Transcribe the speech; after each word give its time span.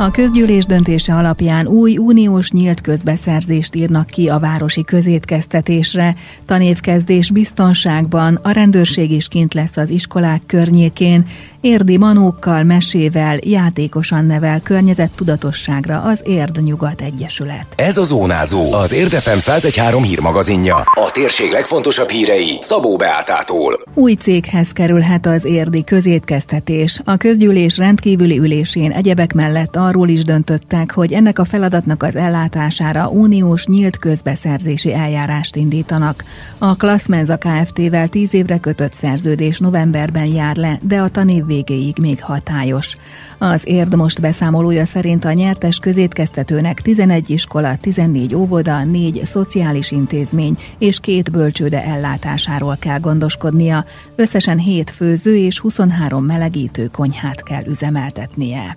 A 0.00 0.10
közgyűlés 0.10 0.64
döntése 0.64 1.14
alapján 1.14 1.66
új 1.66 1.96
uniós 1.96 2.50
nyílt 2.50 2.80
közbeszerzést 2.80 3.74
írnak 3.74 4.06
ki 4.06 4.28
a 4.28 4.38
városi 4.38 4.84
közétkeztetésre. 4.84 6.14
Tanévkezdés 6.46 7.30
biztonságban, 7.30 8.40
a 8.42 8.50
rendőrség 8.50 9.10
is 9.10 9.28
kint 9.28 9.54
lesz 9.54 9.76
az 9.76 9.88
iskolák 9.88 10.42
környékén, 10.46 11.26
érdi 11.60 11.96
manókkal, 11.96 12.62
mesével, 12.62 13.38
játékosan 13.40 14.24
nevel 14.24 14.60
környezettudatosságra 14.60 16.00
az 16.02 16.22
Érd 16.24 16.62
Nyugat 16.62 17.00
Egyesület. 17.00 17.66
Ez 17.76 17.98
a 17.98 18.04
Zónázó, 18.04 18.72
az 18.72 18.92
Érdefem 18.92 19.38
113 19.38 20.02
hírmagazinja. 20.02 20.76
A 20.76 21.10
térség 21.12 21.50
legfontosabb 21.50 22.08
hírei 22.08 22.58
Szabó 22.60 22.96
Beátától. 22.96 23.80
Új 23.94 24.14
céghez 24.14 24.68
kerülhet 24.72 25.26
az 25.26 25.44
érdi 25.44 25.84
közétkeztetés. 25.84 27.00
A 27.04 27.16
közgyűlés 27.16 27.76
rendkívüli 27.76 28.38
ülésén 28.38 28.90
egyebek 28.90 29.32
mellett 29.32 29.76
arról 29.90 30.08
is 30.08 30.22
döntöttek, 30.22 30.92
hogy 30.92 31.12
ennek 31.12 31.38
a 31.38 31.44
feladatnak 31.44 32.02
az 32.02 32.16
ellátására 32.16 33.08
uniós 33.08 33.66
nyílt 33.66 33.96
közbeszerzési 33.96 34.94
eljárást 34.94 35.56
indítanak. 35.56 36.24
A 36.58 36.76
Klassmenza 36.76 37.36
Kft-vel 37.36 38.08
tíz 38.08 38.34
évre 38.34 38.58
kötött 38.58 38.94
szerződés 38.94 39.58
novemberben 39.58 40.26
jár 40.26 40.56
le, 40.56 40.78
de 40.82 41.00
a 41.00 41.08
tanév 41.08 41.46
végéig 41.46 41.96
még 42.00 42.22
hatályos. 42.22 42.96
Az 43.38 43.62
érd 43.64 43.96
most 43.96 44.20
beszámolója 44.20 44.86
szerint 44.86 45.24
a 45.24 45.32
nyertes 45.32 45.78
közétkeztetőnek 45.78 46.80
11 46.80 47.30
iskola, 47.30 47.76
14 47.80 48.34
óvoda, 48.34 48.84
4 48.84 49.20
szociális 49.24 49.90
intézmény 49.90 50.56
és 50.78 51.00
két 51.00 51.30
bölcsőde 51.30 51.84
ellátásáról 51.84 52.76
kell 52.80 52.98
gondoskodnia, 52.98 53.84
összesen 54.16 54.58
7 54.58 54.90
főző 54.90 55.36
és 55.36 55.58
23 55.58 56.24
melegítő 56.24 56.86
konyhát 56.86 57.42
kell 57.42 57.64
üzemeltetnie. 57.66 58.76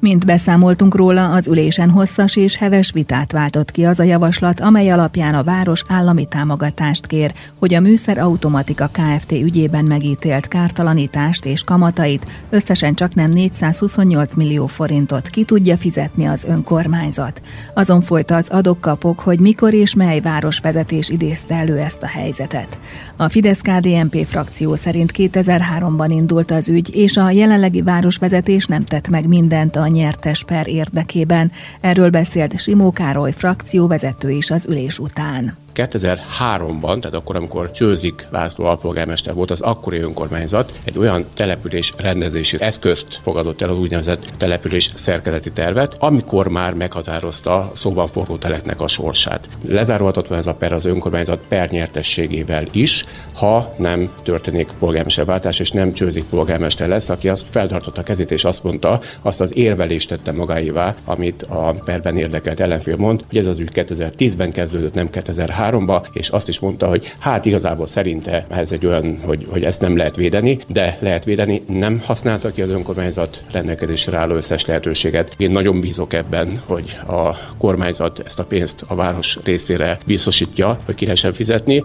Mint 0.00 0.26
beszámoltunk 0.26 0.94
róla, 0.94 1.30
az 1.30 1.48
ülésen 1.48 1.90
hosszas 1.90 2.36
és 2.36 2.56
heves 2.56 2.90
vitát 2.90 3.32
váltott 3.32 3.70
ki 3.70 3.84
az 3.84 4.00
a 4.00 4.02
javaslat, 4.02 4.60
amely 4.60 4.90
alapján 4.90 5.34
a 5.34 5.42
város 5.42 5.82
állami 5.88 6.26
támogatást 6.26 7.06
kér, 7.06 7.32
hogy 7.58 7.74
a 7.74 7.80
műszer 7.80 8.18
automatika 8.18 8.90
Kft. 8.92 9.32
ügyében 9.32 9.84
megítélt 9.84 10.48
kártalanítást 10.48 11.44
és 11.44 11.64
kamatait 11.64 12.26
összesen 12.50 12.94
csak 12.94 13.14
nem 13.14 13.30
428 13.30 14.34
millió 14.34 14.66
forintot 14.66 15.28
ki 15.28 15.44
tudja 15.44 15.76
fizetni 15.76 16.24
az 16.24 16.44
önkormányzat. 16.44 17.40
Azon 17.74 18.00
folyta 18.00 18.36
az 18.36 18.48
adokkapok, 18.48 19.20
hogy 19.20 19.40
mikor 19.40 19.74
és 19.74 19.94
mely 19.94 20.20
városvezetés 20.20 21.08
idézte 21.08 21.54
elő 21.54 21.78
ezt 21.78 22.02
a 22.02 22.06
helyzetet. 22.06 22.80
A 23.16 23.28
Fidesz-KDNP 23.28 24.26
frakció 24.26 24.74
szerint 24.74 25.12
2003-ban 25.16 26.08
indult 26.08 26.50
az 26.50 26.68
ügy, 26.68 26.94
és 26.94 27.16
a 27.16 27.30
jelenlegi 27.30 27.82
városvezetés 27.82 28.66
nem 28.66 28.84
tett 28.84 29.08
meg 29.08 29.28
mindent 29.28 29.76
a 29.76 29.86
nyertes 29.88 30.44
per 30.44 30.68
érdekében. 30.68 31.52
Erről 31.80 32.10
beszélt 32.10 32.60
Simó 32.60 32.90
Károly 32.90 33.32
frakcióvezető 33.32 34.30
is 34.30 34.50
az 34.50 34.66
ülés 34.66 34.98
után. 34.98 35.56
2003-ban, 35.78 37.00
tehát 37.00 37.14
akkor, 37.14 37.36
amikor 37.36 37.70
Csőzik 37.70 38.26
László 38.30 38.64
alpolgármester 38.64 39.34
volt, 39.34 39.50
az 39.50 39.60
akkori 39.60 39.98
önkormányzat 39.98 40.72
egy 40.84 40.98
olyan 40.98 41.24
település 41.34 41.92
rendezési 41.96 42.56
eszközt 42.58 43.18
fogadott 43.20 43.62
el, 43.62 43.68
az 43.68 43.78
úgynevezett 43.78 44.20
település 44.20 44.90
szerkezeti 44.94 45.50
tervet, 45.52 45.96
amikor 45.98 46.48
már 46.48 46.74
meghatározta 46.74 47.70
szóban 47.74 48.06
forró 48.06 48.36
teleknek 48.36 48.80
a 48.80 48.86
sorsát. 48.86 49.48
Lezárulhatott 49.66 50.30
ez 50.30 50.46
a 50.46 50.54
per 50.54 50.72
az 50.72 50.84
önkormányzat 50.84 51.40
per 51.48 51.70
nyertességével 51.70 52.64
is, 52.72 53.04
ha 53.34 53.74
nem 53.76 54.10
történik 54.22 54.68
polgármesterváltás, 54.78 55.60
és 55.60 55.70
nem 55.70 55.92
Csőzik 55.92 56.24
polgármester 56.24 56.88
lesz, 56.88 57.08
aki 57.08 57.28
azt 57.28 57.46
feltartotta 57.48 58.02
kezét, 58.02 58.30
és 58.30 58.44
azt 58.44 58.62
mondta, 58.62 59.00
azt 59.22 59.40
az 59.40 59.56
érvelést 59.56 60.08
tette 60.08 60.32
magáévá, 60.32 60.94
amit 61.04 61.42
a 61.42 61.74
perben 61.84 62.16
érdekelt 62.16 62.60
ellenfél 62.60 62.96
mond, 62.96 63.24
hogy 63.28 63.38
ez 63.38 63.46
az 63.46 63.58
ügy 63.58 63.70
2010-ben 63.74 64.52
kezdődött, 64.52 64.94
nem 64.94 65.10
2003 65.10 65.67
2003-ba, 65.70 66.04
és 66.12 66.28
azt 66.28 66.48
is 66.48 66.58
mondta, 66.58 66.86
hogy 66.86 67.14
hát 67.18 67.44
igazából 67.44 67.86
szerinte 67.86 68.46
ez 68.48 68.72
egy 68.72 68.86
olyan, 68.86 69.18
hogy, 69.24 69.46
hogy 69.50 69.64
ezt 69.64 69.80
nem 69.80 69.96
lehet 69.96 70.16
védeni, 70.16 70.58
de 70.68 70.98
lehet 71.00 71.24
védeni, 71.24 71.62
nem 71.68 72.02
használta 72.04 72.50
ki 72.50 72.62
az 72.62 72.70
önkormányzat 72.70 73.44
rendelkezésre 73.52 74.18
álló 74.18 74.34
összes 74.34 74.66
lehetőséget. 74.66 75.34
Én 75.36 75.50
nagyon 75.50 75.80
bízok 75.80 76.12
ebben, 76.12 76.60
hogy 76.66 76.98
a 77.06 77.36
kormányzat 77.58 78.18
ezt 78.18 78.38
a 78.38 78.44
pénzt 78.44 78.84
a 78.86 78.94
város 78.94 79.38
részére 79.44 79.98
biztosítja, 80.06 80.78
hogy 80.84 80.94
ki 80.94 81.04
lehessen 81.04 81.32
fizetni. 81.32 81.84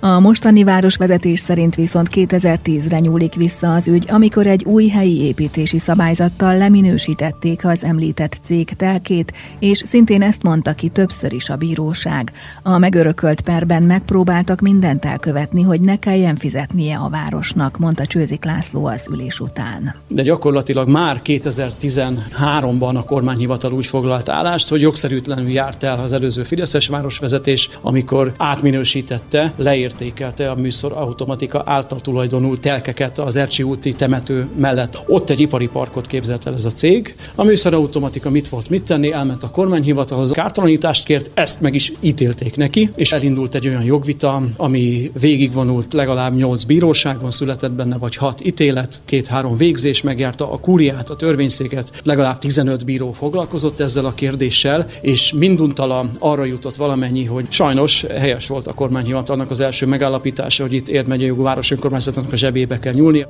A 0.00 0.20
mostani 0.20 0.64
városvezetés 0.64 1.38
szerint 1.38 1.74
viszont 1.74 2.08
2010-re 2.12 2.98
nyúlik 2.98 3.34
vissza 3.34 3.74
az 3.74 3.88
ügy, 3.88 4.06
amikor 4.10 4.46
egy 4.46 4.64
új 4.64 4.88
helyi 4.88 5.20
építési 5.20 5.78
szabályzattal 5.78 6.56
leminősítették 6.56 7.64
az 7.64 7.84
említett 7.84 8.38
cég 8.44 8.68
telkét, 8.68 9.32
és 9.58 9.78
szintén 9.78 10.22
ezt 10.22 10.42
mondta 10.42 10.72
ki 10.72 10.88
többször 10.88 11.32
is 11.32 11.50
a 11.50 11.56
bíróság. 11.56 12.32
A 12.62 12.78
megörökölt 12.78 13.40
perben 13.40 13.82
megpróbáltak 13.82 14.60
mindent 14.60 15.04
elkövetni, 15.04 15.62
hogy 15.62 15.80
ne 15.80 15.98
kelljen 15.98 16.36
fizetnie 16.36 16.96
a 16.96 17.08
városnak, 17.08 17.78
mondta 17.78 18.06
Csőzik 18.06 18.44
László 18.44 18.86
az 18.86 19.08
ülés 19.10 19.40
után. 19.40 19.94
De 20.08 20.22
gyakorlatilag 20.22 20.88
már 20.88 21.20
2013-ban 21.24 22.94
a 22.94 23.04
kormányhivatal 23.04 23.72
úgy 23.72 23.86
foglalt 23.86 24.28
állást, 24.28 24.68
hogy 24.68 24.80
jogszerűtlenül 24.80 25.50
járt 25.50 25.82
el 25.82 26.00
az 26.02 26.12
előző 26.12 26.42
Fideszes 26.42 26.88
városvezetés, 26.88 27.70
amikor 27.80 28.34
átminősítette, 28.36 29.52
leírt 29.56 29.93
értékelte 30.00 30.50
a 30.50 30.54
műszor 30.54 30.92
automatika 30.92 31.62
által 31.66 32.00
tulajdonult 32.00 32.60
telkeket 32.60 33.18
az 33.18 33.36
Ercsi 33.36 33.62
úti 33.62 33.92
temető 33.92 34.48
mellett. 34.56 35.02
Ott 35.06 35.30
egy 35.30 35.40
ipari 35.40 35.68
parkot 35.68 36.06
képzelt 36.06 36.46
el 36.46 36.54
ez 36.54 36.64
a 36.64 36.70
cég. 36.70 37.14
A 37.34 37.44
műszor 37.44 37.74
automatika 37.74 38.30
mit 38.30 38.48
volt 38.48 38.70
mit 38.70 38.86
tenni, 38.86 39.12
elment 39.12 39.42
a 39.42 39.50
kormányhivatalhoz, 39.50 40.30
kártalanítást 40.30 41.04
kért, 41.04 41.30
ezt 41.34 41.60
meg 41.60 41.74
is 41.74 41.92
ítélték 42.00 42.56
neki, 42.56 42.90
és 42.96 43.12
elindult 43.12 43.54
egy 43.54 43.68
olyan 43.68 43.82
jogvita, 43.82 44.42
ami 44.56 45.10
végigvonult 45.20 45.92
legalább 45.92 46.36
8 46.36 46.62
bíróságon, 46.62 47.30
született 47.30 47.72
benne 47.72 47.96
vagy 47.96 48.16
6 48.16 48.44
ítélet, 48.44 49.00
két-három 49.04 49.56
végzés 49.56 50.02
megjárta 50.02 50.52
a 50.52 50.58
kúriát, 50.58 51.10
a 51.10 51.16
törvényszéket, 51.16 52.00
legalább 52.04 52.38
15 52.38 52.84
bíró 52.84 53.12
foglalkozott 53.12 53.80
ezzel 53.80 54.04
a 54.04 54.14
kérdéssel, 54.14 54.86
és 55.00 55.32
minduntala 55.32 56.10
arra 56.18 56.44
jutott 56.44 56.76
valamennyi, 56.76 57.24
hogy 57.24 57.46
sajnos 57.50 58.02
helyes 58.02 58.46
volt 58.46 58.66
a 58.66 58.74
kormányhivatalnak 58.74 59.50
az 59.50 59.60
első 59.60 59.73
első 59.74 59.86
megállapítása, 59.86 60.62
hogy 60.62 60.72
itt 60.72 60.88
Érd 60.88 61.08
megyei 61.08 61.26
jogú 61.26 61.42
város 61.42 61.70
önkormányzatnak 61.70 62.32
a 62.32 62.36
zsebébe 62.36 62.78
kell 62.78 62.92
nyúlni. 62.92 63.26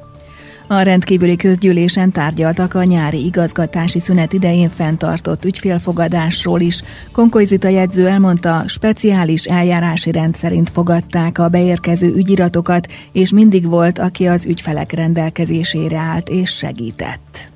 A 0.66 0.80
rendkívüli 0.80 1.36
közgyűlésen 1.36 2.12
tárgyaltak 2.12 2.74
a 2.74 2.84
nyári 2.84 3.24
igazgatási 3.24 4.00
szünet 4.00 4.32
idején 4.32 4.68
fenntartott 4.68 5.44
ügyfélfogadásról 5.44 6.60
is. 6.60 6.82
Konkolyzita 7.12 7.68
jegyző 7.68 8.06
elmondta, 8.06 8.64
speciális 8.66 9.44
eljárási 9.44 10.10
rend 10.10 10.36
szerint 10.36 10.70
fogadták 10.70 11.38
a 11.38 11.48
beérkező 11.48 12.14
ügyiratokat, 12.14 12.92
és 13.12 13.32
mindig 13.32 13.68
volt, 13.68 13.98
aki 13.98 14.26
az 14.26 14.44
ügyfelek 14.44 14.92
rendelkezésére 14.92 15.98
állt 15.98 16.28
és 16.28 16.50
segített. 16.50 17.53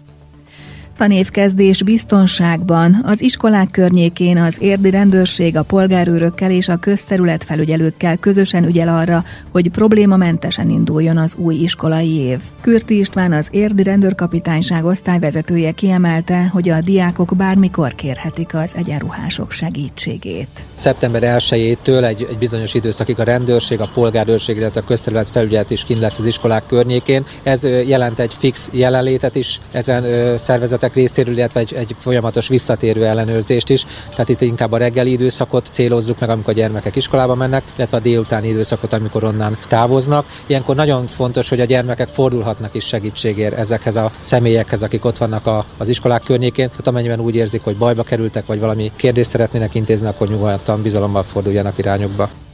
Tanévkezdés 0.98 1.82
biztonságban. 1.82 3.00
Az 3.04 3.22
iskolák 3.22 3.70
környékén 3.70 4.36
az 4.36 4.56
érdi 4.60 4.90
rendőrség 4.90 5.56
a 5.56 5.62
polgárőrökkel 5.62 6.50
és 6.50 6.68
a 6.68 6.76
közterület 6.76 7.44
felügyelőkkel 7.44 8.16
közösen 8.16 8.64
ügyel 8.64 8.88
arra, 8.88 9.22
hogy 9.52 9.70
problémamentesen 9.70 10.70
induljon 10.70 11.16
az 11.16 11.34
új 11.36 11.54
iskolai 11.54 12.14
év. 12.14 12.38
Kürti 12.60 12.98
István 12.98 13.32
az 13.32 13.48
érdi 13.50 13.82
rendőrkapitányság 13.82 14.84
osztályvezetője 14.84 15.70
kiemelte, 15.70 16.46
hogy 16.52 16.68
a 16.68 16.80
diákok 16.80 17.36
bármikor 17.36 17.94
kérhetik 17.94 18.54
az 18.54 18.70
egyenruhások 18.76 19.50
segítségét. 19.50 20.64
Szeptember 20.74 21.22
1-től 21.24 22.04
egy, 22.04 22.26
egy 22.30 22.38
bizonyos 22.38 22.74
időszakig 22.74 23.18
a 23.18 23.24
rendőrség, 23.24 23.80
a 23.80 23.90
polgárőrség, 23.94 24.56
illetve 24.56 24.80
a 24.80 24.84
közterület 24.84 25.30
felügyelet 25.30 25.70
is 25.70 25.84
kint 25.84 26.00
lesz 26.00 26.18
az 26.18 26.26
iskolák 26.26 26.66
környékén. 26.66 27.24
Ez 27.42 27.64
jelent 27.64 28.18
egy 28.18 28.34
fix 28.38 28.68
jelenlétet 28.72 29.34
is 29.34 29.60
ezen 29.72 30.04
szervezetek 30.38 30.86
szervezetek 30.88 30.94
részéről, 30.94 31.36
illetve 31.36 31.60
egy, 31.60 31.74
egy 31.74 31.94
folyamatos 31.98 32.48
visszatérő 32.48 33.06
ellenőrzést 33.06 33.68
is. 33.68 33.86
Tehát 34.10 34.28
itt 34.28 34.40
inkább 34.40 34.72
a 34.72 34.76
reggeli 34.76 35.10
időszakot 35.12 35.66
célozzuk 35.70 36.20
meg, 36.20 36.30
amikor 36.30 36.52
a 36.52 36.56
gyermekek 36.56 36.96
iskolába 36.96 37.34
mennek, 37.34 37.62
illetve 37.76 37.96
a 37.96 38.00
délutáni 38.00 38.48
időszakot, 38.48 38.92
amikor 38.92 39.24
onnan 39.24 39.56
távoznak. 39.68 40.26
Ilyenkor 40.46 40.74
nagyon 40.74 41.06
fontos, 41.06 41.48
hogy 41.48 41.60
a 41.60 41.64
gyermekek 41.64 42.08
fordulhatnak 42.08 42.74
is 42.74 42.84
segítségért 42.84 43.56
ezekhez 43.58 43.96
a 43.96 44.12
személyekhez, 44.20 44.82
akik 44.82 45.04
ott 45.04 45.18
vannak 45.18 45.46
a, 45.46 45.64
az 45.78 45.88
iskolák 45.88 46.22
környékén. 46.22 46.68
Tehát 46.68 46.86
amennyiben 46.86 47.20
úgy 47.20 47.34
érzik, 47.34 47.62
hogy 47.64 47.76
bajba 47.76 48.02
kerültek, 48.02 48.46
vagy 48.46 48.60
valami 48.60 48.92
kérdést 48.96 49.30
szeretnének 49.30 49.74
intézni, 49.74 50.06
akkor 50.06 50.28
nyugodtan 50.28 50.82
bizalommal 50.82 51.22
forduljanak 51.22 51.78
irányukba. 51.78 52.47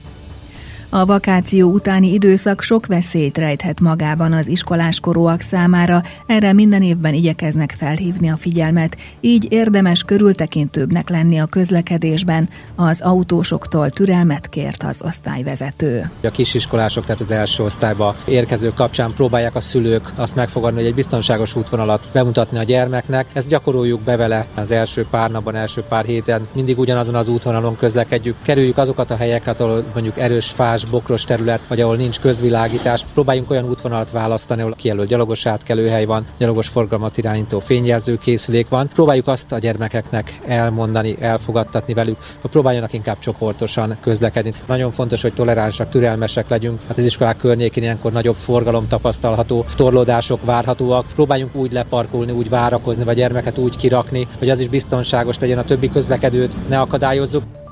A 0.96 1.04
vakáció 1.04 1.70
utáni 1.70 2.12
időszak 2.12 2.62
sok 2.62 2.86
veszélyt 2.86 3.38
rejthet 3.38 3.80
magában 3.80 4.32
az 4.32 4.46
iskoláskorúak 4.46 5.40
számára, 5.40 6.02
erre 6.26 6.52
minden 6.52 6.82
évben 6.82 7.14
igyekeznek 7.14 7.74
felhívni 7.78 8.30
a 8.30 8.36
figyelmet, 8.36 8.96
így 9.20 9.46
érdemes 9.52 10.02
körültekintőbbnek 10.02 11.08
lenni 11.08 11.38
a 11.38 11.46
közlekedésben, 11.46 12.48
az 12.76 13.00
autósoktól 13.00 13.90
türelmet 13.90 14.48
kért 14.48 14.82
az 14.82 15.02
osztályvezető. 15.04 16.10
A 16.22 16.30
kisiskolások, 16.30 17.04
tehát 17.04 17.20
az 17.20 17.30
első 17.30 17.62
osztályba 17.62 18.16
érkező 18.26 18.72
kapcsán 18.72 19.12
próbálják 19.12 19.54
a 19.54 19.60
szülők 19.60 20.12
azt 20.16 20.34
megfogadni, 20.34 20.78
hogy 20.78 20.88
egy 20.88 20.94
biztonságos 20.94 21.56
útvonalat 21.56 22.08
bemutatni 22.12 22.58
a 22.58 22.62
gyermeknek. 22.62 23.26
Ezt 23.32 23.48
gyakoroljuk 23.48 24.00
be 24.00 24.16
vele 24.16 24.46
az 24.54 24.70
első 24.70 25.06
pár 25.10 25.30
napban, 25.30 25.54
első 25.54 25.82
pár 25.82 26.04
héten. 26.04 26.48
Mindig 26.52 26.78
ugyanazon 26.78 27.14
az 27.14 27.28
útvonalon 27.28 27.76
közlekedjük. 27.76 28.36
Kerüljük 28.42 28.78
azokat 28.78 29.10
a 29.10 29.16
helyeket, 29.16 29.60
ahol 29.60 29.84
mondjuk 29.94 30.18
erős 30.18 30.44
fás, 30.84 30.90
bokros 30.90 31.24
terület, 31.24 31.60
vagy 31.68 31.80
ahol 31.80 31.96
nincs 31.96 32.20
közvilágítás. 32.20 33.04
Próbáljunk 33.12 33.50
olyan 33.50 33.68
útvonalat 33.68 34.10
választani, 34.10 34.60
ahol 34.60 34.74
kijelölt 34.74 35.08
gyalogos 35.08 35.46
átkelőhely 35.46 36.04
van, 36.04 36.26
gyalogos 36.38 36.68
forgalmat 36.68 37.16
irányító 37.16 37.58
fényjelző 37.58 38.16
készülék 38.16 38.68
van. 38.68 38.88
Próbáljuk 38.94 39.28
azt 39.28 39.52
a 39.52 39.58
gyermekeknek 39.58 40.38
elmondani, 40.46 41.16
elfogadtatni 41.20 41.94
velük, 41.94 42.16
hogy 42.40 42.50
próbáljanak 42.50 42.92
inkább 42.92 43.18
csoportosan 43.18 43.96
közlekedni. 44.00 44.52
Nagyon 44.66 44.92
fontos, 44.92 45.22
hogy 45.22 45.34
toleránsak, 45.34 45.88
türelmesek 45.88 46.48
legyünk. 46.48 46.80
Hát 46.88 46.98
az 46.98 47.04
iskolák 47.04 47.36
környékén 47.36 47.82
ilyenkor 47.82 48.12
nagyobb 48.12 48.36
forgalom 48.36 48.88
tapasztalható, 48.88 49.64
torlódások 49.76 50.44
várhatóak. 50.44 51.06
Próbáljunk 51.14 51.54
úgy 51.54 51.72
leparkolni, 51.72 52.32
úgy 52.32 52.48
várakozni, 52.48 53.04
vagy 53.04 53.16
gyermeket 53.16 53.58
úgy 53.58 53.76
kirakni, 53.76 54.26
hogy 54.38 54.50
az 54.50 54.60
is 54.60 54.68
biztonságos 54.68 55.38
legyen 55.38 55.58
a 55.58 55.64
többi 55.64 55.90
közlekedőt, 55.90 56.68
ne 56.68 56.80
akadályozzuk. 56.80 57.63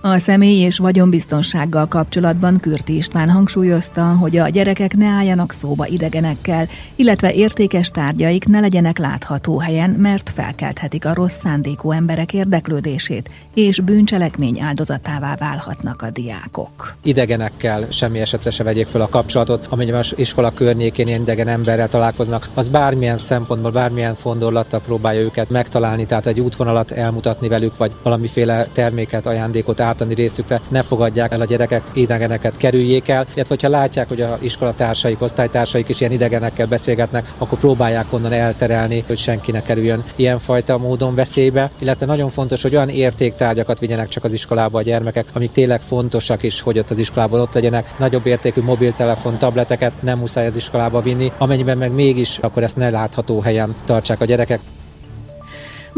A 0.00 0.18
személy 0.18 0.60
és 0.60 0.78
vagyonbiztonsággal 0.78 1.86
kapcsolatban 1.86 2.60
Kürti 2.60 2.96
István 2.96 3.30
hangsúlyozta, 3.30 4.02
hogy 4.02 4.36
a 4.36 4.48
gyerekek 4.48 4.96
ne 4.96 5.06
álljanak 5.06 5.52
szóba 5.52 5.86
idegenekkel, 5.86 6.68
illetve 6.94 7.32
értékes 7.32 7.88
tárgyaik 7.88 8.44
ne 8.44 8.60
legyenek 8.60 8.98
látható 8.98 9.58
helyen, 9.58 9.90
mert 9.90 10.30
felkelthetik 10.30 11.04
a 11.04 11.14
rossz 11.14 11.36
szándékú 11.42 11.90
emberek 11.90 12.32
érdeklődését, 12.32 13.34
és 13.54 13.80
bűncselekmény 13.80 14.60
áldozatává 14.60 15.36
válhatnak 15.36 16.02
a 16.02 16.10
diákok. 16.10 16.96
Idegenekkel 17.02 17.86
semmi 17.90 18.20
esetre 18.20 18.50
se 18.50 18.64
vegyék 18.64 18.86
fel 18.86 19.00
a 19.00 19.08
kapcsolatot, 19.08 19.66
amennyiben 19.70 20.00
az 20.00 20.12
iskola 20.16 20.50
környékén 20.50 21.08
idegen 21.08 21.48
emberrel 21.48 21.88
találkoznak, 21.88 22.48
az 22.54 22.68
bármilyen 22.68 23.18
szempontból, 23.18 23.70
bármilyen 23.70 24.14
fondorlattal 24.14 24.80
próbálja 24.80 25.20
őket 25.20 25.50
megtalálni, 25.50 26.06
tehát 26.06 26.26
egy 26.26 26.40
útvonalat 26.40 26.90
elmutatni 26.90 27.48
velük, 27.48 27.76
vagy 27.76 27.92
valamiféle 28.02 28.66
terméket, 28.72 29.26
ajándékot 29.26 29.80
ártani 29.88 30.14
részükre, 30.14 30.60
ne 30.68 30.82
fogadják 30.82 31.32
el 31.32 31.40
a 31.40 31.44
gyerekek, 31.44 31.82
idegeneket 31.92 32.56
kerüljék 32.56 33.08
el, 33.08 33.26
illetve 33.34 33.54
hogyha 33.54 33.68
látják, 33.68 34.08
hogy 34.08 34.20
a 34.20 34.38
iskolatársaik, 34.40 35.22
osztálytársaik 35.22 35.88
is 35.88 36.00
ilyen 36.00 36.12
idegenekkel 36.12 36.66
beszélgetnek, 36.66 37.32
akkor 37.38 37.58
próbálják 37.58 38.12
onnan 38.12 38.32
elterelni, 38.32 39.04
hogy 39.06 39.18
senki 39.18 39.50
ne 39.50 39.62
kerüljön 39.62 40.04
ilyenfajta 40.16 40.78
módon 40.78 41.14
veszélybe, 41.14 41.70
illetve 41.78 42.06
nagyon 42.06 42.30
fontos, 42.30 42.62
hogy 42.62 42.74
olyan 42.74 42.88
értéktárgyakat 42.88 43.78
vigyenek 43.78 44.08
csak 44.08 44.24
az 44.24 44.32
iskolába 44.32 44.78
a 44.78 44.82
gyermekek, 44.82 45.26
amik 45.32 45.50
tényleg 45.50 45.80
fontosak 45.80 46.42
is, 46.42 46.60
hogy 46.60 46.78
ott 46.78 46.90
az 46.90 46.98
iskolában 46.98 47.40
ott 47.40 47.54
legyenek. 47.54 47.98
Nagyobb 47.98 48.26
értékű 48.26 48.60
mobiltelefon, 48.62 49.38
tableteket 49.38 50.02
nem 50.02 50.18
muszáj 50.18 50.46
az 50.46 50.56
iskolába 50.56 51.00
vinni, 51.00 51.32
amennyiben 51.38 51.78
meg 51.78 51.92
mégis, 51.92 52.38
akkor 52.38 52.62
ezt 52.62 52.76
ne 52.76 52.90
látható 52.90 53.40
helyen 53.40 53.74
tartsák 53.84 54.20
a 54.20 54.24
gyerekek. 54.24 54.60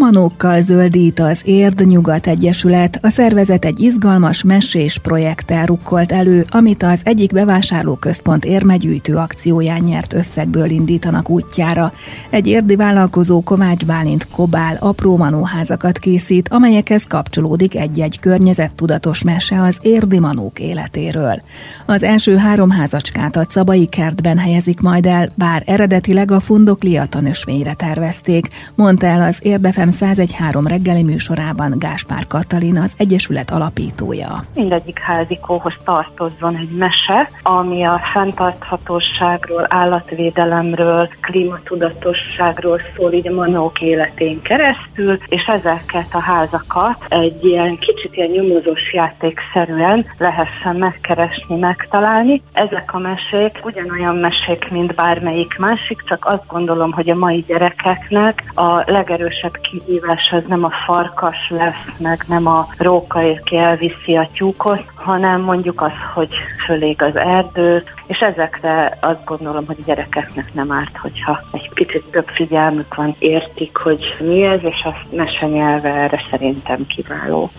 Manókkal 0.00 0.60
zöldít 0.60 1.20
az 1.20 1.40
Érd 1.44 1.86
Nyugat 1.86 2.26
Egyesület. 2.26 2.98
A 3.02 3.10
szervezet 3.10 3.64
egy 3.64 3.80
izgalmas 3.80 4.42
mesés 4.42 4.98
projekttel 4.98 5.66
rukkolt 5.66 6.12
elő, 6.12 6.44
amit 6.50 6.82
az 6.82 7.00
egyik 7.04 7.32
bevásárlóközpont 7.32 8.44
érmegyűjtő 8.44 9.16
akcióján 9.16 9.80
nyert 9.80 10.12
összegből 10.12 10.70
indítanak 10.70 11.30
útjára. 11.30 11.92
Egy 12.30 12.46
érdi 12.46 12.76
vállalkozó 12.76 13.42
Kovács 13.42 13.84
Bálint 13.84 14.28
Kobál 14.28 14.76
apró 14.80 15.16
manóházakat 15.16 15.98
készít, 15.98 16.48
amelyekhez 16.48 17.04
kapcsolódik 17.04 17.76
egy-egy 17.76 18.20
környezettudatos 18.20 19.22
mese 19.22 19.62
az 19.62 19.78
érdi 19.82 20.18
manók 20.18 20.58
életéről. 20.58 21.42
Az 21.86 22.02
első 22.02 22.36
három 22.36 22.70
házacskát 22.70 23.36
a 23.36 23.46
Cabai 23.46 23.86
kertben 23.86 24.38
helyezik 24.38 24.80
majd 24.80 25.06
el, 25.06 25.32
bár 25.34 25.62
eredetileg 25.66 26.30
a 26.30 26.40
fundoklia 26.40 27.06
tanösvényre 27.06 27.72
tervezték, 27.72 28.48
mondta 28.74 29.06
el 29.06 29.20
az 29.20 29.38
Érdefem 29.42 29.88
FM 29.90 30.04
1013 30.04 30.66
reggeli 30.66 31.02
műsorában 31.02 31.78
Gáspár 31.78 32.26
Katalin, 32.26 32.78
az 32.78 32.94
Egyesület 32.98 33.50
alapítója. 33.50 34.44
Mindegyik 34.54 34.98
házikóhoz 34.98 35.74
tartozzon 35.84 36.56
egy 36.56 36.70
mese, 36.70 37.30
ami 37.42 37.84
a 37.84 38.00
fenntarthatóságról, 38.12 39.66
állatvédelemről, 39.68 41.08
klímatudatosságról 41.20 42.80
szól 42.96 43.12
így 43.12 43.28
a 43.28 43.34
manók 43.34 43.80
életén 43.80 44.42
keresztül, 44.42 45.18
és 45.26 45.44
ezeket 45.46 46.08
a 46.10 46.18
házakat 46.18 47.04
egy 47.08 47.44
ilyen 47.44 47.78
kicsit 47.78 48.16
ilyen 48.16 48.30
nyomozós 48.30 48.92
játékszerűen 48.92 50.06
lehessen 50.18 50.76
megkeresni, 50.76 51.56
megtalálni. 51.56 52.42
Ezek 52.52 52.94
a 52.94 52.98
mesék 52.98 53.60
ugyanolyan 53.64 54.16
mesék, 54.16 54.70
mint 54.70 54.94
bármelyik 54.94 55.58
másik, 55.58 56.02
csak 56.04 56.24
azt 56.24 56.46
gondolom, 56.46 56.92
hogy 56.92 57.10
a 57.10 57.14
mai 57.14 57.44
gyerekeknek 57.46 58.44
a 58.54 58.90
legerősebb 58.90 59.56
kihívás 59.84 60.34
nem 60.46 60.64
a 60.64 60.70
farkas 60.86 61.48
lesz, 61.48 61.98
meg 61.98 62.24
nem 62.28 62.46
a 62.46 62.68
róka, 62.78 63.18
aki 63.18 63.56
elviszi 63.56 64.16
a 64.16 64.28
tyúkot, 64.32 64.84
hanem 64.94 65.40
mondjuk 65.40 65.82
az, 65.82 65.92
hogy 66.14 66.34
fölég 66.66 67.02
az 67.02 67.16
erdő, 67.16 67.82
és 68.06 68.18
ezekre 68.18 68.98
azt 69.00 69.24
gondolom, 69.24 69.66
hogy 69.66 69.76
a 69.80 69.84
gyerekeknek 69.86 70.54
nem 70.54 70.72
árt, 70.72 70.96
hogyha 70.96 71.40
egy 71.52 71.70
picit 71.74 72.04
több 72.10 72.28
figyelmük 72.28 72.94
van, 72.94 73.14
értik, 73.18 73.76
hogy 73.76 74.14
mi 74.20 74.42
ez, 74.42 74.60
és 74.62 74.84
azt 74.84 75.12
mesenyelve 75.12 75.88
erre 75.88 76.20
szerintem 76.30 76.86
kiváló. 76.86 77.50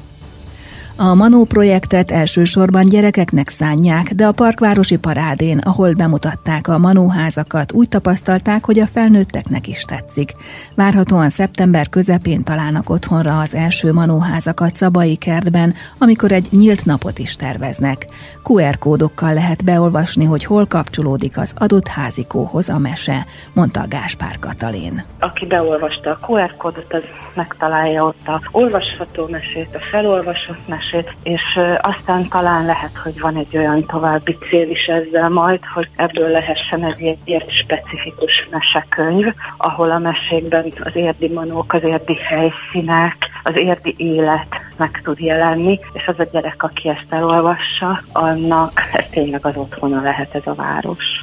A 1.03 1.15
Manó 1.15 1.43
projektet 1.45 2.11
elsősorban 2.11 2.89
gyerekeknek 2.89 3.49
szánják, 3.49 4.13
de 4.13 4.25
a 4.25 4.31
parkvárosi 4.31 4.97
parádén, 4.97 5.57
ahol 5.57 5.93
bemutatták 5.93 6.67
a 6.67 6.77
manóházakat, 6.77 7.71
úgy 7.73 7.89
tapasztalták, 7.89 8.65
hogy 8.65 8.79
a 8.79 8.85
felnőtteknek 8.85 9.67
is 9.67 9.81
tetszik. 9.81 10.31
Várhatóan 10.75 11.29
szeptember 11.29 11.89
közepén 11.89 12.43
találnak 12.43 12.89
otthonra 12.89 13.39
az 13.39 13.55
első 13.55 13.91
manóházakat 13.91 14.75
Szabai 14.75 15.15
kertben, 15.15 15.73
amikor 15.97 16.31
egy 16.31 16.47
nyílt 16.51 16.85
napot 16.85 17.19
is 17.19 17.35
terveznek. 17.35 18.05
QR 18.43 18.77
kódokkal 18.77 19.33
lehet 19.33 19.63
beolvasni, 19.63 20.25
hogy 20.25 20.43
hol 20.43 20.65
kapcsolódik 20.65 21.37
az 21.37 21.53
adott 21.57 21.87
házikóhoz 21.87 22.69
a 22.69 22.77
mese, 22.77 23.25
mondta 23.53 23.81
Gáspár 23.89 24.39
Katalin. 24.39 25.03
Aki 25.19 25.45
beolvasta 25.45 26.09
a 26.09 26.31
QR 26.31 26.55
kódot, 26.57 26.93
az 26.93 27.03
megtalálja 27.33 28.05
ott 28.05 28.27
a 28.27 28.41
olvasható 28.51 29.27
mesét, 29.27 29.75
a 29.75 29.79
felolvasott 29.91 30.67
mesét, 30.67 30.89
és 31.23 31.59
aztán 31.81 32.27
talán 32.27 32.65
lehet, 32.65 32.97
hogy 33.03 33.19
van 33.19 33.35
egy 33.35 33.57
olyan 33.57 33.85
további 33.85 34.37
cél 34.49 34.69
is 34.69 34.85
ezzel 34.85 35.29
majd, 35.29 35.59
hogy 35.73 35.89
ebből 35.95 36.29
lehessen 36.29 36.85
egy 36.85 37.17
ilyen 37.23 37.43
specifikus 37.63 38.47
mesekönyv, 38.51 39.33
ahol 39.57 39.91
a 39.91 39.99
mesékben 39.99 40.73
az 40.83 40.95
érdi 40.95 41.27
manók, 41.27 41.73
az 41.73 41.83
érdi 41.83 42.15
helyszínek, 42.15 43.15
az 43.43 43.53
érdi 43.55 43.93
élet 43.97 44.47
meg 44.77 45.01
tud 45.03 45.19
jelenni, 45.19 45.79
és 45.93 46.07
az 46.07 46.19
a 46.19 46.27
gyerek, 46.31 46.63
aki 46.63 46.89
ezt 46.89 47.05
elolvassa, 47.09 48.01
annak 48.11 48.81
ez 48.93 49.05
tényleg 49.09 49.45
az 49.45 49.55
otthona 49.55 50.01
lehet 50.01 50.35
ez 50.35 50.47
a 50.47 50.55
város. 50.55 51.20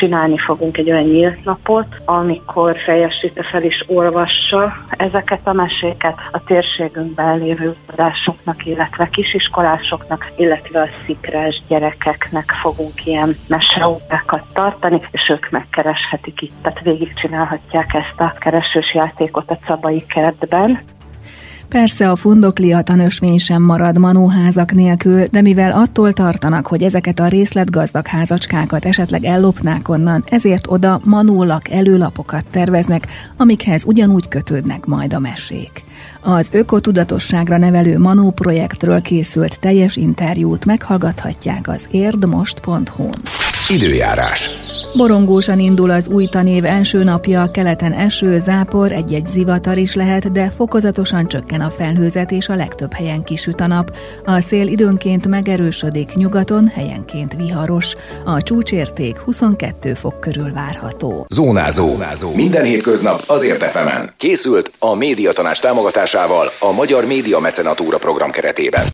Csinálni 0.00 0.38
fogunk 0.38 0.78
egy 0.78 0.90
olyan 0.90 1.04
nyílt 1.04 1.44
napot, 1.44 1.86
amikor 2.04 2.76
Fejesíte 2.84 3.42
fel 3.42 3.62
is 3.62 3.84
olvassa 3.86 4.72
ezeket 4.88 5.40
a 5.44 5.52
meséket 5.52 6.14
a 6.32 6.44
térségünkben 6.44 7.38
lévő 7.38 7.74
adásoknak, 7.86 8.66
illetve 8.66 9.08
kisiskolásoknak, 9.08 10.32
illetve 10.36 10.80
a 10.80 10.88
szikrás 11.06 11.62
gyerekeknek 11.68 12.50
fogunk 12.62 13.06
ilyen 13.06 13.36
meseórákat 13.48 14.42
tartani, 14.52 15.00
és 15.10 15.28
ők 15.28 15.50
megkereshetik 15.50 16.40
itt, 16.40 16.62
tehát 16.62 16.80
végigcsinálhatják 16.80 17.94
ezt 17.94 18.20
a 18.20 18.34
keresős 18.38 18.94
játékot 18.94 19.50
a 19.50 19.58
Cabai 19.66 20.06
kertben. 20.06 20.80
Persze 21.70 22.10
a 22.10 22.16
fundoklia 22.16 22.82
tanösvény 22.82 23.38
sem 23.38 23.62
marad 23.62 23.98
manóházak 23.98 24.72
nélkül, 24.72 25.26
de 25.30 25.40
mivel 25.40 25.72
attól 25.72 26.12
tartanak, 26.12 26.66
hogy 26.66 26.82
ezeket 26.82 27.20
a 27.20 27.28
részletgazdag 27.28 28.06
házacskákat 28.06 28.84
esetleg 28.84 29.24
ellopnák 29.24 29.88
onnan, 29.88 30.24
ezért 30.26 30.66
oda 30.68 31.00
manólak 31.04 31.68
előlapokat 31.68 32.44
terveznek, 32.50 33.06
amikhez 33.36 33.84
ugyanúgy 33.84 34.28
kötődnek 34.28 34.86
majd 34.86 35.12
a 35.12 35.18
mesék. 35.18 35.84
Az 36.20 36.48
ökotudatosságra 36.52 37.56
nevelő 37.56 37.98
Manó 37.98 38.30
projektről 38.30 39.00
készült 39.02 39.60
teljes 39.60 39.96
interjút 39.96 40.64
meghallgathatják 40.64 41.68
az 41.68 41.86
érdmost.hu-n. 41.90 43.49
Időjárás. 43.70 44.50
Borongósan 44.96 45.58
indul 45.58 45.90
az 45.90 46.08
új 46.08 46.26
tanév 46.26 46.64
első 46.64 47.02
napja, 47.02 47.50
keleten 47.50 47.92
eső, 47.92 48.38
zápor, 48.38 48.92
egy-egy 48.92 49.26
zivatar 49.26 49.78
is 49.78 49.94
lehet, 49.94 50.32
de 50.32 50.52
fokozatosan 50.56 51.26
csökken 51.28 51.60
a 51.60 51.70
felhőzet 51.70 52.30
és 52.30 52.48
a 52.48 52.54
legtöbb 52.54 52.92
helyen 52.92 53.22
kisüt 53.22 53.60
a 53.60 53.66
nap. 53.66 53.96
A 54.24 54.40
szél 54.40 54.66
időnként 54.66 55.26
megerősödik, 55.26 56.14
nyugaton 56.14 56.68
helyenként 56.74 57.34
viharos. 57.36 57.94
A 58.24 58.42
csúcsérték 58.42 59.18
22 59.18 59.94
fok 59.94 60.20
körül 60.20 60.52
várható. 60.52 61.26
Zónázó. 61.28 61.86
Zónázó. 61.86 62.34
Minden 62.34 62.64
hétköznap 62.64 63.22
azért 63.26 63.62
efemen. 63.62 64.12
Készült 64.16 64.70
a 64.78 64.94
médiatanás 64.94 65.58
támogatásával 65.58 66.50
a 66.58 66.72
Magyar 66.72 67.06
Média 67.06 67.38
Mecenatúra 67.38 67.98
program 67.98 68.30
keretében. 68.30 68.86